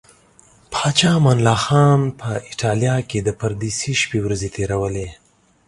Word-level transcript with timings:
پاچا 0.71 1.09
امان 1.17 1.37
الله 1.39 1.59
خان 1.65 2.01
په 2.19 2.29
ایټالیا 2.49 2.95
کې 3.09 3.19
د 3.23 3.29
پردیسۍ 3.39 3.93
شپې 4.01 4.19
ورځې 4.25 4.49
تیرولې. 4.55 5.07